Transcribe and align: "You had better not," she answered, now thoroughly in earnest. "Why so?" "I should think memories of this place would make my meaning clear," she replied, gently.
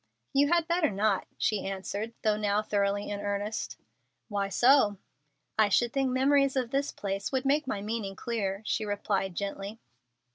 "You 0.33 0.47
had 0.51 0.67
better 0.67 0.89
not," 0.89 1.27
she 1.37 1.63
answered, 1.63 2.13
now 2.25 2.63
thoroughly 2.63 3.07
in 3.11 3.19
earnest. 3.19 3.77
"Why 4.29 4.49
so?" 4.49 4.97
"I 5.59 5.69
should 5.69 5.93
think 5.93 6.09
memories 6.09 6.55
of 6.55 6.71
this 6.71 6.91
place 6.91 7.31
would 7.31 7.45
make 7.45 7.67
my 7.67 7.81
meaning 7.83 8.15
clear," 8.15 8.63
she 8.65 8.83
replied, 8.83 9.35
gently. 9.35 9.79